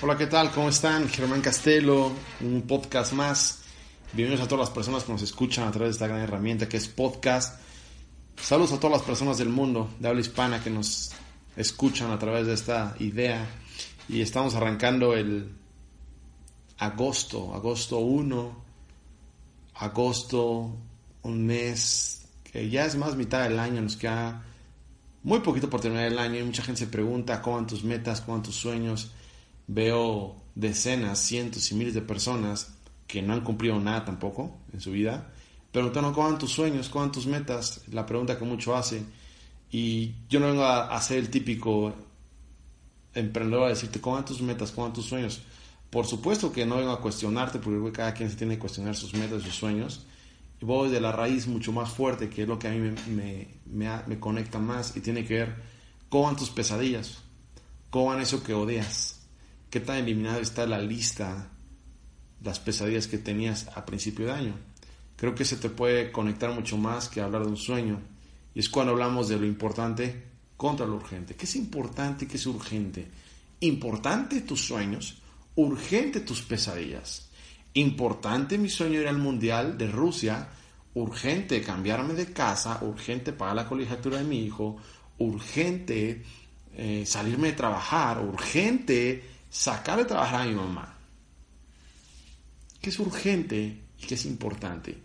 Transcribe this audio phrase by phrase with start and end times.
[0.00, 0.52] Hola, ¿qué tal?
[0.52, 1.08] ¿Cómo están?
[1.08, 3.62] Germán Castelo, un podcast más.
[4.12, 6.76] Bienvenidos a todas las personas que nos escuchan a través de esta gran herramienta que
[6.76, 7.60] es podcast.
[8.40, 11.10] Saludos a todas las personas del mundo de habla hispana que nos
[11.56, 13.44] escuchan a través de esta idea.
[14.08, 15.50] Y estamos arrancando el
[16.78, 18.64] agosto, agosto 1,
[19.74, 20.76] agosto,
[21.22, 24.44] un mes que ya es más mitad del año, nos queda
[25.24, 28.20] muy poquito por terminar el año y mucha gente se pregunta cómo van tus metas,
[28.20, 29.10] cómo van tus sueños.
[29.68, 32.74] Veo decenas, cientos y miles de personas
[33.06, 35.32] que no han cumplido nada tampoco en su vida,
[35.70, 39.02] preguntando cómo van tus sueños, cómo van tus metas, la pregunta que mucho hace.
[39.70, 41.94] Y yo no vengo a, a ser el típico
[43.14, 45.42] emprendedor a decirte cómo van tus metas, cómo van tus sueños.
[45.90, 49.14] Por supuesto que no vengo a cuestionarte, porque cada quien se tiene que cuestionar sus
[49.14, 50.04] metas, sus sueños.
[50.60, 52.94] Y voy de la raíz mucho más fuerte, que es lo que a mí
[53.66, 55.56] me, conecta más y tiene que ver
[56.08, 57.22] cómo van tus pesadillas,
[57.90, 59.17] cómo van eso que odias,
[59.70, 61.50] qué tan eliminada está la lista,
[62.42, 64.54] las pesadillas que tenías a principio de año.
[65.16, 68.00] Creo que se te puede conectar mucho más que hablar de un sueño.
[68.54, 70.24] Y es cuando hablamos de lo importante
[70.56, 71.34] contra lo urgente.
[71.34, 73.08] ¿Qué es importante y qué es urgente?
[73.60, 75.20] Importante tus sueños,
[75.56, 77.28] urgente tus pesadillas.
[77.74, 80.48] Importante mi sueño ir al Mundial de Rusia,
[80.94, 84.76] urgente cambiarme de casa, urgente pagar la colegiatura de mi hijo,
[85.18, 86.22] urgente
[86.74, 90.96] eh, salirme de trabajar, urgente sacar de trabajar a mi mamá.
[92.80, 94.98] ¿Qué es urgente y qué es importante?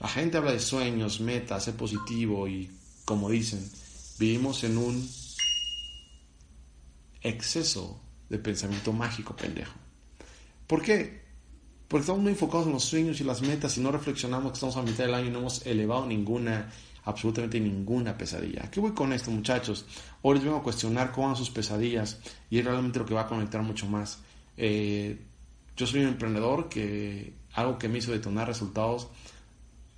[0.00, 2.70] La gente habla de sueños, metas, ser positivo y,
[3.04, 3.66] como dicen,
[4.18, 5.08] vivimos en un
[7.22, 9.74] exceso de pensamiento mágico pendejo.
[10.66, 11.24] ¿Por qué?
[11.88, 14.76] Porque estamos muy enfocados en los sueños y las metas y no reflexionamos que estamos
[14.76, 16.70] a mitad del año y no hemos elevado ninguna,
[17.06, 18.64] absolutamente ninguna pesadilla.
[18.64, 19.86] ¿A qué voy con esto, muchachos?
[20.22, 23.22] Hoy les vengo a cuestionar cómo van sus pesadillas y es realmente lo que va
[23.22, 24.18] a conectar mucho más.
[24.56, 25.18] Eh,
[25.76, 29.08] yo soy un emprendedor que algo que me hizo detonar resultados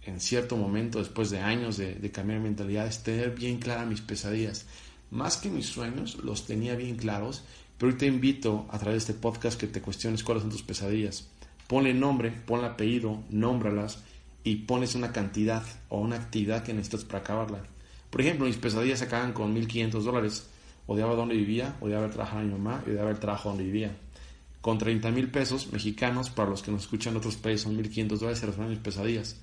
[0.03, 4.01] en cierto momento, después de años de, cambiar mi mentalidad, es tener bien claras mis
[4.01, 4.67] pesadillas.
[5.11, 7.43] Más que mis sueños, los tenía bien claros,
[7.77, 10.63] pero hoy te invito a través de este podcast que te cuestiones cuáles son tus
[10.63, 11.29] pesadillas.
[11.67, 14.03] Ponle nombre, ponle apellido, nómbralas
[14.49, 17.63] y pones una cantidad o una actividad que necesitas para acabarla.
[18.09, 20.47] Por ejemplo, mis pesadillas se acaban con 1.500 dólares.
[20.87, 23.95] Odiaba donde vivía, odiaba el trabajo de mi mamá y odiaba el trabajo donde vivía.
[24.63, 28.19] Con 30 mil pesos mexicanos, para los que nos escuchan en otros países, son 1.500
[28.19, 29.37] dólares, se resuelven mis pesadillas.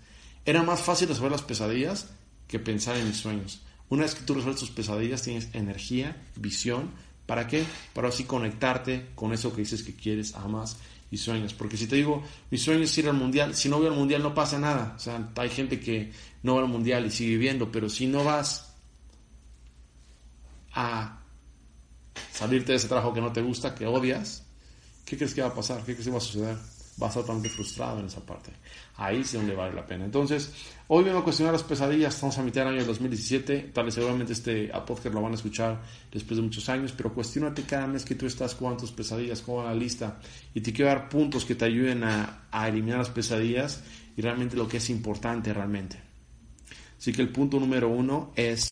[0.44, 2.10] Era más fácil resolver las pesadillas
[2.48, 3.62] que pensar en mis sueños.
[3.90, 6.90] Una vez que tú resuelves tus pesadillas, tienes energía, visión.
[7.28, 7.64] ¿Para qué?
[7.94, 10.78] Para así conectarte con eso que dices que quieres, amas
[11.12, 11.54] y sueños.
[11.54, 14.24] Porque si te digo, mi sueño es ir al mundial, si no voy al mundial
[14.24, 14.94] no pasa nada.
[14.96, 16.12] O sea, hay gente que
[16.44, 18.74] no va al mundial y sigue viviendo, pero si no vas
[20.74, 21.20] a
[22.32, 24.44] salirte de ese trabajo que no te gusta, que odias,
[25.06, 25.80] ¿qué crees que va a pasar?
[25.80, 26.58] ¿Qué crees que va a suceder?
[26.98, 28.52] Vas a estar totalmente frustrado en esa parte.
[28.96, 30.06] Ahí sí donde vale la pena.
[30.06, 30.52] Entonces,
[30.88, 32.16] hoy vengo a cuestionar las pesadillas.
[32.16, 33.72] Estamos a mitad del año del 2017.
[33.74, 37.64] Tal vez seguramente este podcast lo van a escuchar después de muchos años, pero cuestionate
[37.64, 40.20] cada mes que tú estás cuántas pesadillas, cómo va la lista.
[40.54, 43.84] Y te quiero dar puntos que te ayuden a eliminar las pesadillas
[44.16, 46.00] y realmente lo que es importante realmente.
[46.98, 48.70] Así que el punto número uno es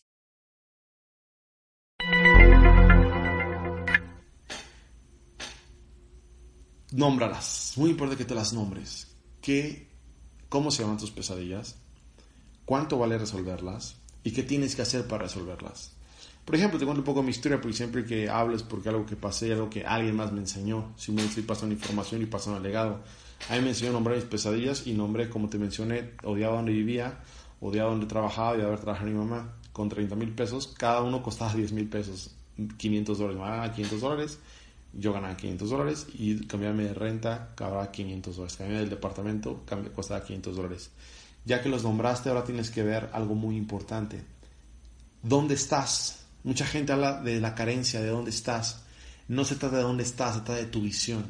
[6.94, 7.72] nómbralas.
[7.76, 9.08] Muy importante que te las nombres.
[9.40, 9.88] ¿Qué,
[10.48, 11.76] ¿Cómo se llaman tus pesadillas?
[12.64, 13.96] ¿Cuánto vale resolverlas?
[14.22, 15.92] ¿Y qué tienes que hacer para resolverlas?
[16.44, 19.16] Por ejemplo, te cuento un poco mi historia, porque siempre que hables porque algo que
[19.16, 22.62] pasé, algo que alguien más me enseñó, si me estoy pasando información y pasando el
[22.62, 23.00] legado.
[23.48, 26.72] A mí me enseñó a nombrar mis pesadillas y nombré, como te mencioné, odiaba donde
[26.72, 27.18] vivía,
[27.60, 29.56] odiaba donde trabajaba de haber trabajado mi mamá.
[29.72, 32.36] Con 30 mil pesos, cada uno costaba 10 mil pesos,
[32.76, 33.42] 500 dólares.
[33.42, 34.38] Ah, 500 dólares,
[34.98, 38.56] yo ganaba 500 dólares y cambiarme de renta cobraba 500 dólares.
[38.56, 40.90] Cambiarme del departamento costaba 500 dólares.
[41.44, 44.22] Ya que los nombraste, ahora tienes que ver algo muy importante.
[45.22, 46.24] ¿Dónde estás?
[46.42, 48.82] Mucha gente habla de la carencia, de dónde estás.
[49.28, 51.24] No se trata de dónde estás, se trata de tu visión.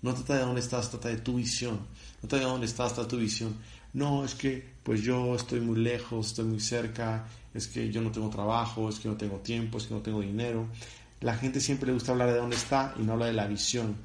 [0.00, 1.80] No trata de dónde estás, se trata de tu visión.
[2.22, 3.56] No trata de dónde estás, se trata de tu visión.
[3.92, 8.10] No, es que pues yo estoy muy lejos, estoy muy cerca, es que yo no
[8.10, 10.66] tengo trabajo, es que no tengo tiempo, es que no tengo dinero.
[11.22, 13.96] La gente siempre le gusta hablar de dónde está y no habla de la visión.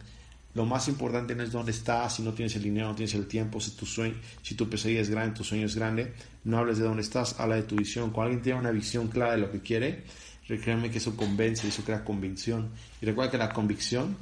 [0.53, 3.27] Lo más importante no es dónde estás, si no tienes el dinero, no tienes el
[3.27, 6.13] tiempo, si tu sueño, si tu pesadilla es grande, tu sueño es grande,
[6.45, 8.11] no hables de dónde estás, habla de tu visión.
[8.11, 10.03] Cuando alguien tiene una visión clara de lo que quiere,
[10.47, 12.69] créeme que eso convence, eso crea convicción.
[13.01, 14.15] Y recuerda que la convicción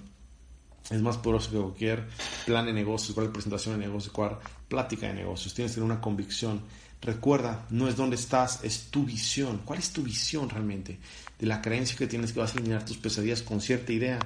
[0.90, 2.08] es más poderoso que cualquier
[2.46, 5.54] plan de negocios, cualquier presentación de negocios, cualquier plática de negocios.
[5.54, 6.62] Tienes que tener una convicción.
[7.02, 9.62] Recuerda, no es dónde estás, es tu visión.
[9.64, 11.00] ¿Cuál es tu visión realmente?
[11.40, 14.20] De la creencia que tienes que vas a eliminar tus pesadillas con cierta idea.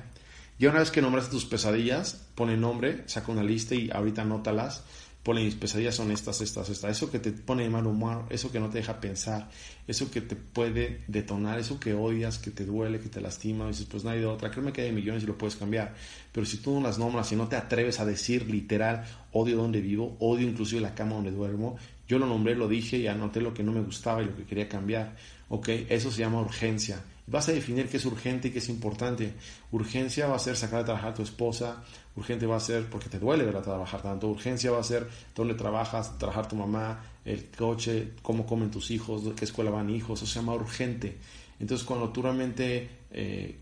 [0.57, 4.83] Ya una vez que nombraste tus pesadillas, pone nombre, saca una lista y ahorita anótalas
[5.23, 6.91] Ponle mis pesadillas son estas, estas, estas.
[6.91, 9.49] Eso que te pone de mal humor, eso que no te deja pensar,
[9.85, 13.67] eso que te puede detonar, eso que odias, que te duele, que te lastima.
[13.67, 14.49] Dices, pues hay de otra.
[14.49, 15.93] Créeme que hay millones y lo puedes cambiar.
[16.31, 19.81] Pero si tú no las nombras y no te atreves a decir literal, odio donde
[19.81, 21.77] vivo, odio inclusive la cama donde duermo,
[22.09, 24.43] yo lo nombré, lo dije y anoté lo que no me gustaba y lo que
[24.43, 25.15] quería cambiar.
[25.47, 25.69] ¿Ok?
[25.89, 27.03] Eso se llama urgencia.
[27.27, 29.33] Vas a definir qué es urgente y qué es importante.
[29.71, 31.83] Urgencia va a ser sacar de trabajar a tu esposa.
[32.15, 34.27] Urgente va a ser porque te duele verla trabajar tanto.
[34.27, 39.21] Urgencia va a ser dónde trabajas, trabajar tu mamá, el coche, cómo comen tus hijos,
[39.35, 40.23] qué escuela van hijos.
[40.23, 41.15] Eso se llama urgente.
[41.59, 43.55] Entonces, cuando tú realmente eh,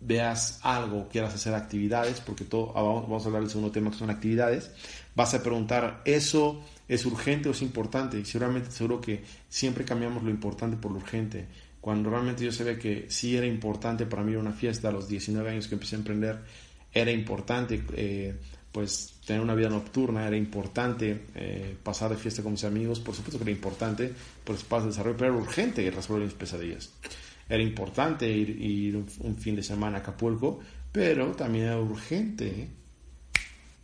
[0.00, 3.98] veas algo, quieras hacer actividades, porque todo, ah, vamos a hablar del segundo tema que
[3.98, 4.70] son actividades,
[5.14, 8.18] vas a preguntar, ¿eso es urgente o es importante?
[8.18, 11.46] Y seguramente seguro que siempre cambiamos lo importante por lo urgente
[11.80, 15.48] cuando realmente yo sabía que sí era importante para mí una fiesta a los 19
[15.48, 16.38] años que empecé a emprender,
[16.92, 18.34] era importante eh,
[18.72, 23.14] pues tener una vida nocturna, era importante eh, pasar de fiesta con mis amigos, por
[23.14, 24.12] supuesto que era importante
[24.44, 26.90] por espacio de desarrollo, pero era urgente resolver mis pesadillas.
[27.48, 30.60] Era importante ir, un, fin de semana a Acapulco,
[30.92, 32.68] pero también era urgente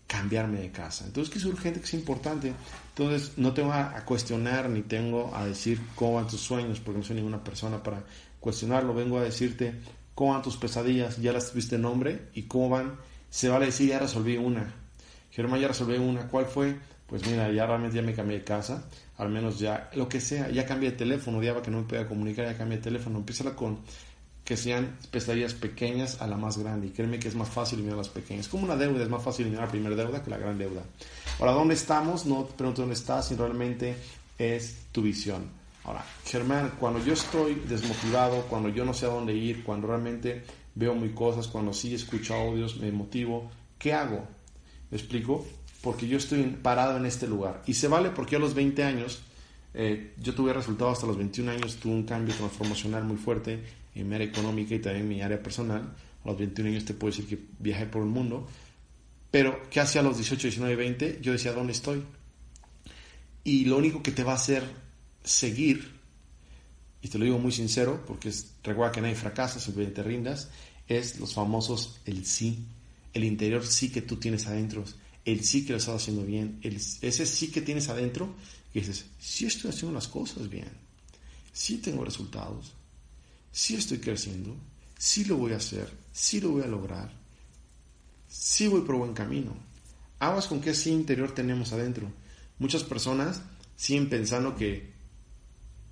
[0.07, 1.07] cambiarme de casa.
[1.07, 2.53] Entonces, que es urgente, que es importante.
[2.91, 6.99] Entonces, no tengo a, a, cuestionar ni tengo a decir cómo van tus sueños, porque
[6.99, 8.05] no soy ninguna persona para
[8.39, 8.95] cuestionarlo.
[8.95, 9.75] Vengo a decirte
[10.15, 12.97] cómo van tus pesadillas, ya las tuviste nombre y cómo van.
[13.31, 14.73] Se vale decir, ya resolví una.
[15.31, 16.29] Germán, ya resolví una.
[16.29, 16.77] ¿Cuál fue?
[17.07, 18.89] Pues mira, ya realmente ya me cambié de casa.
[19.19, 21.39] Al menos ya, lo que sea, ya cambié de teléfono.
[21.39, 23.19] Odiaba que no me pueda comunicar, ya cambié de teléfono.
[23.19, 23.81] Empieza con
[24.45, 26.89] que sean pesadillas pequeñas a la más grande.
[26.89, 28.49] Y créeme que es más fácil eliminar las pequeñas.
[28.49, 30.83] Como una deuda, es más fácil eliminar la primera deuda que la gran deuda.
[31.39, 32.27] Ahora, ¿dónde estamos?
[32.27, 33.97] No te pregunto dónde estás, si realmente
[34.39, 35.45] es tu visión.
[35.85, 40.43] Ahora, Germán, cuando yo estoy desmotivado, cuando yo no sé a dónde ir, cuando realmente
[40.75, 44.27] veo muy cosas, cuando sí escucho audios, me motivo, ¿qué hago?
[44.91, 45.47] ¿Me explico?
[45.85, 47.63] Porque yo estoy parado en este lugar.
[47.67, 49.21] Y se vale porque a los 20 años,
[49.75, 53.63] eh, yo tuve resultados hasta los 21 años, tuve un cambio transformacional muy fuerte
[53.95, 55.95] en mi área económica y también en mi área personal.
[56.25, 58.49] A los 21 años te puedo decir que viajé por el mundo.
[59.31, 61.19] Pero, ¿qué hacía a los 18, 19, 20?
[61.21, 62.03] Yo decía, ¿dónde estoy?
[63.45, 64.65] Y lo único que te va a hacer
[65.23, 66.01] seguir,
[67.03, 70.49] y te lo digo muy sincero, porque es, recuerda que nadie fracasa, siempre te rindas,
[70.89, 72.65] es los famosos el sí.
[73.13, 74.83] El interior sí que tú tienes adentro.
[75.25, 76.61] El sí que lo estás haciendo bien.
[76.63, 78.35] Ese sí que tienes adentro,
[78.73, 80.69] que dices, sí estoy haciendo las cosas bien.
[81.53, 82.73] Sí tengo resultados
[83.55, 84.57] sí estoy creciendo,
[84.99, 87.13] sí lo voy a hacer, sí lo voy a lograr,
[88.29, 89.57] sí voy por buen camino.
[90.19, 92.11] Aguas con qué sí interior tenemos adentro.
[92.59, 93.43] Muchas personas
[93.77, 94.93] siguen pensando que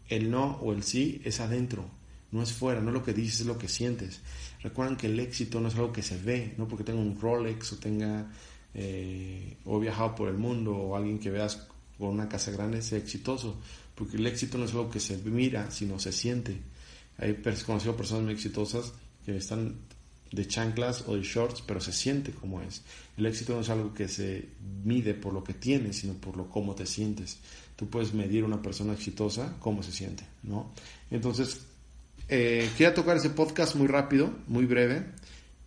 [0.08, 1.88] el no o el sí es adentro,
[2.32, 4.20] no es fuera, no lo que dices, es lo que sientes.
[4.60, 7.74] Recuerden que el éxito no es algo que se ve, no porque tenga un Rolex
[7.74, 8.28] o tenga
[8.74, 12.98] eh, o viajado por el mundo o alguien que veas con una casa grande sea
[12.98, 13.56] exitoso,
[13.94, 16.58] porque el éxito no es algo que se mira, sino se siente.
[17.18, 18.92] He conocido personas muy exitosas
[19.24, 19.76] que están
[20.32, 22.82] de chanclas o de shorts, pero se siente como es.
[23.16, 24.48] El éxito no es algo que se
[24.82, 27.38] mide por lo que tienes, sino por lo cómo te sientes.
[27.76, 30.72] Tú puedes medir a una persona exitosa cómo se siente, ¿no?
[31.10, 31.60] Entonces,
[32.28, 35.04] eh, quería tocar ese podcast muy rápido, muy breve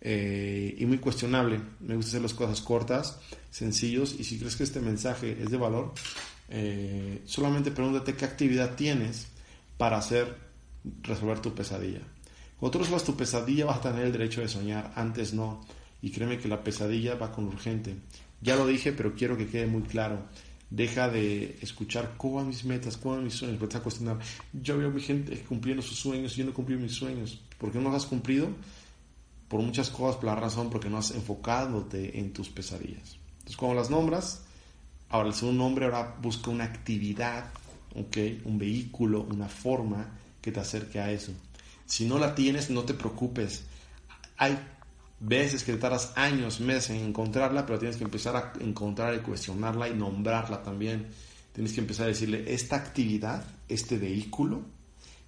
[0.08, 1.60] eh, y muy cuestionable.
[1.80, 3.18] Me gusta hacer las cosas cortas,
[3.50, 5.94] sencillos, y si crees que este mensaje es de valor,
[6.48, 9.26] eh, solamente pregúntate qué actividad tienes
[9.76, 10.36] para hacer
[11.02, 12.02] resolver tu pesadilla.
[12.56, 15.66] Cuando tú resuelvas tu pesadilla vas a tener el derecho de soñar, antes no.
[16.00, 17.96] Y créeme que la pesadilla va con urgente.
[18.40, 20.20] Ya lo dije, pero quiero que quede muy claro.
[20.70, 23.58] Deja de escuchar cómo van mis metas, cómo van mis sueños.
[23.58, 24.18] Porque a cuestionar,
[24.52, 27.40] yo veo a mi gente cumpliendo sus sueños yo no cumplí mis sueños.
[27.58, 28.50] ¿Por qué no los has cumplido?
[29.48, 33.16] Por muchas cosas, por la razón, porque no has enfocándote en tus pesadillas.
[33.38, 34.42] Entonces, cuando las nombras,
[35.08, 37.46] ahora el segundo nombre, ahora busca una actividad,
[37.94, 38.42] ¿okay?
[38.44, 40.08] un vehículo, una forma
[40.40, 41.32] que te acerque a eso.
[41.86, 43.64] Si no la tienes, no te preocupes.
[44.36, 44.58] Hay
[45.20, 49.88] veces que tardas años, meses en encontrarla, pero tienes que empezar a encontrar y cuestionarla
[49.88, 51.06] y nombrarla también.
[51.52, 54.62] Tienes que empezar a decirle, esta actividad, este vehículo,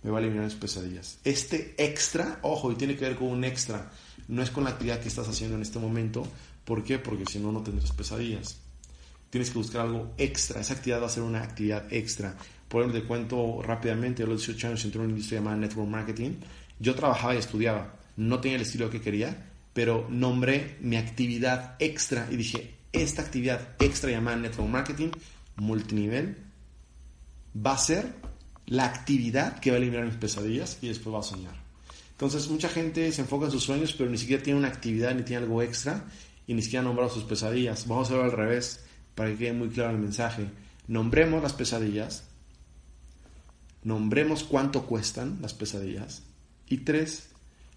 [0.03, 1.19] me va a eliminar mis pesadillas.
[1.25, 3.91] Este extra, ojo, y tiene que ver con un extra,
[4.29, 6.27] no es con la actividad que estás haciendo en este momento.
[6.65, 6.99] ¿Por qué?
[6.99, 8.59] Porque si no, no tendrás pesadillas.
[9.31, 10.61] Tienes que buscar algo extra.
[10.61, 12.37] Esa actividad va a ser una actividad extra.
[12.69, 15.89] Por ejemplo, te cuento rápidamente, a los 18 años entré en una industria llamada Network
[15.89, 16.33] Marketing.
[16.79, 22.29] Yo trabajaba y estudiaba, no tenía el estilo que quería, pero nombré mi actividad extra
[22.31, 25.11] y dije, esta actividad extra llamada Network Marketing,
[25.57, 26.37] multinivel,
[27.55, 28.15] va a ser
[28.69, 31.55] la actividad que va a eliminar mis pesadillas y después va a soñar.
[32.11, 35.23] Entonces, mucha gente se enfoca en sus sueños, pero ni siquiera tiene una actividad ni
[35.23, 36.05] tiene algo extra
[36.47, 37.87] y ni siquiera ha nombrado sus pesadillas.
[37.87, 38.85] Vamos a hacerlo al revés
[39.15, 40.47] para que quede muy claro el mensaje.
[40.87, 42.25] Nombremos las pesadillas,
[43.85, 46.23] nombremos cuánto cuestan las pesadillas
[46.69, 47.31] y tres,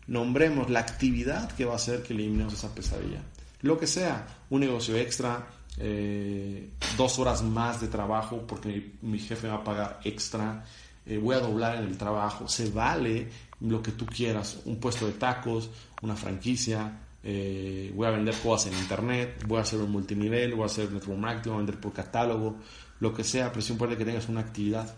[0.07, 3.21] nombremos la actividad que va a hacer que eliminemos esa pesadilla.
[3.61, 9.47] Lo que sea, un negocio extra, eh, dos horas más de trabajo porque mi, jefe
[9.47, 10.63] va a pagar extra,
[11.05, 15.05] eh, voy a doblar en el trabajo, se vale lo que tú quieras, un puesto
[15.05, 15.69] de tacos,
[16.01, 20.63] una franquicia, eh, voy a vender cosas en internet, voy a hacer un multinivel, voy
[20.63, 22.55] a hacer network marketing, voy a vender por catálogo,
[22.99, 24.95] lo que sea, pero importante que tengas una actividad.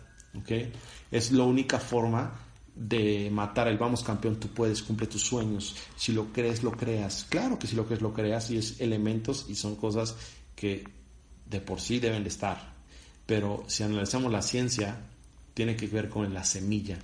[1.12, 2.32] Es la única forma
[2.76, 5.76] de matar el vamos campeón, tú puedes, cumple tus sueños.
[5.96, 7.26] Si lo crees, lo creas.
[7.30, 10.16] Claro que si lo crees, lo creas y es elementos y son cosas
[10.56, 10.84] que
[11.46, 12.74] de por sí deben de estar.
[13.26, 14.98] Pero si analizamos la ciencia,
[15.54, 16.98] tiene que ver con la semilla.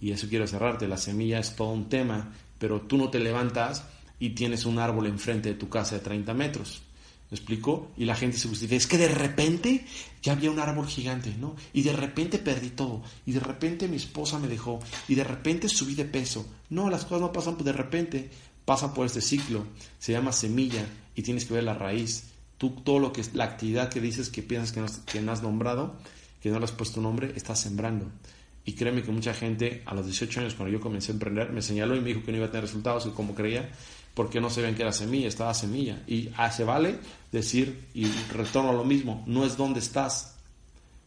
[0.00, 3.84] Y eso quiero cerrarte, la semilla es todo un tema, pero tú no te levantas
[4.18, 6.82] y tienes un árbol enfrente de tu casa de 30 metros.
[7.30, 7.92] ¿Me explico?
[7.96, 8.76] Y la gente se justifica.
[8.76, 9.84] Es que de repente
[10.20, 11.54] ya había un árbol gigante, ¿no?
[11.72, 13.02] Y de repente perdí todo.
[13.24, 14.80] Y de repente mi esposa me dejó.
[15.06, 16.44] Y de repente subí de peso.
[16.70, 18.30] No, las cosas no pasan de repente.
[18.64, 19.64] Pasan por este ciclo.
[20.00, 20.84] Se llama semilla
[21.14, 22.24] y tienes que ver la raíz.
[22.58, 25.42] Tú todo lo que la actividad que dices que piensas que no, que no has
[25.42, 25.96] nombrado,
[26.42, 28.10] que no le has puesto nombre, estás sembrando.
[28.64, 31.62] Y créeme que mucha gente a los 18 años cuando yo comencé a emprender me
[31.62, 33.70] señaló y me dijo que no iba a tener resultados y como creía
[34.14, 36.02] porque no se ven que era semilla, estaba semilla.
[36.06, 36.98] Y hace vale
[37.32, 40.36] decir, y retorno a lo mismo, no es dónde estás,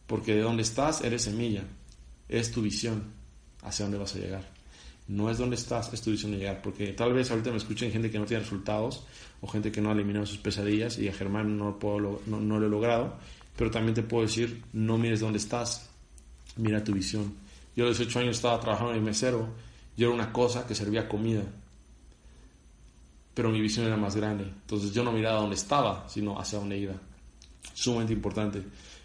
[0.06, 1.64] porque de dónde estás eres semilla,
[2.28, 3.04] es tu visión
[3.62, 4.54] hacia dónde vas a llegar.
[5.06, 7.92] No es dónde estás, es tu visión de llegar, porque tal vez ahorita me escuchen
[7.92, 9.04] gente que no tiene resultados
[9.42, 12.58] o gente que no ha eliminado sus pesadillas y a Germán no, puedo, no, no
[12.58, 13.18] lo he logrado,
[13.56, 15.90] pero también te puedo decir, no mires dónde estás,
[16.56, 17.34] mira tu visión.
[17.76, 19.48] Yo a los 18 años estaba trabajando en mesero,
[19.96, 21.42] yo era una cosa que servía comida,
[23.34, 24.44] pero mi visión era más grande.
[24.44, 26.94] Entonces yo no miraba dónde estaba, sino hacia dónde iba.
[27.74, 28.62] Sumamente importante.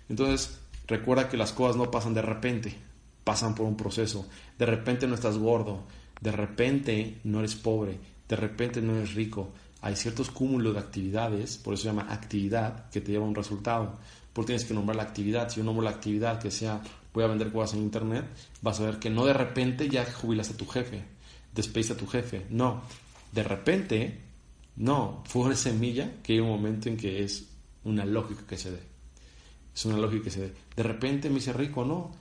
[0.08, 2.76] Entonces recuerda que las cosas no pasan de repente,
[3.24, 4.28] pasan por un proceso.
[4.58, 5.84] De repente no estás gordo,
[6.22, 9.50] de repente no eres pobre, de repente no eres rico.
[9.82, 13.36] Hay ciertos cúmulos de actividades, por eso se llama actividad, que te lleva a un
[13.36, 13.98] resultado.
[14.34, 15.50] Porque tienes que nombrar la actividad.
[15.50, 16.82] Si yo nombro la actividad que sea
[17.14, 18.26] voy a vender cosas en internet,
[18.62, 21.04] vas a ver que no de repente ya jubilaste a tu jefe,
[21.54, 22.46] despediste a tu jefe.
[22.50, 22.82] No,
[23.32, 24.18] de repente,
[24.76, 27.48] no, fue una semilla que hay un momento en que es
[27.84, 28.80] una lógica que se dé.
[29.76, 30.54] Es una lógica que se dé.
[30.76, 32.12] De repente me hice rico, no.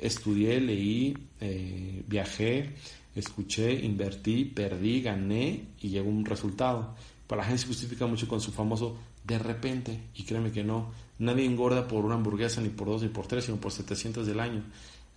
[0.00, 2.74] Estudié, leí, eh, viajé,
[3.14, 6.94] escuché, invertí, perdí, gané y llegó un resultado.
[7.26, 10.92] Para la gente se justifica mucho con su famoso de repente, y créeme que no.
[11.18, 14.38] Nadie engorda por una hamburguesa, ni por dos, ni por tres, sino por 700 del
[14.38, 14.62] año.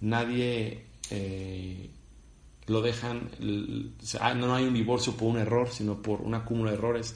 [0.02, 1.90] Nadie eh,
[2.70, 3.30] lo dejan,
[4.20, 7.16] ah, no hay un divorcio por un error, sino por un acúmulo de errores.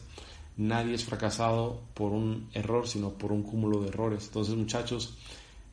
[0.58, 4.26] Nadie es fracasado por un error, sino por un cúmulo de errores.
[4.26, 5.16] Entonces, muchachos,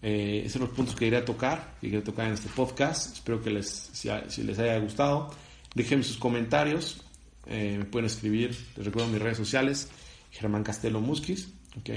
[0.02, 3.14] eh, esos son los puntos que quería tocar, que quería tocar en este podcast.
[3.14, 4.08] Espero que les, si,
[4.42, 5.30] les haya gustado.
[5.75, 7.02] Déjenme sus comentarios.
[7.46, 9.88] Eh, me pueden escribir, les recuerdo mis redes sociales,
[10.30, 11.90] Germán Castelo Musquis, ¿ok?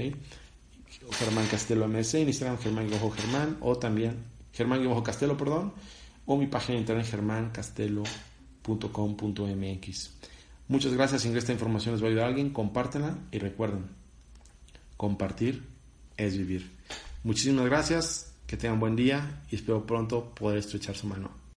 [1.12, 4.24] Germán Castelo MS, en Instagram Germán Germán, o también
[4.54, 5.74] Germán Castelo, perdón,
[6.26, 10.10] o mi página de internet germancastelo.com.mx.
[10.68, 11.22] Muchas gracias.
[11.22, 13.84] Si esta información les va a ayudar a alguien, compártenla y recuerden,
[14.96, 15.62] compartir
[16.16, 16.70] es vivir.
[17.22, 21.43] Muchísimas gracias, que tengan buen día y espero pronto poder estrechar su mano.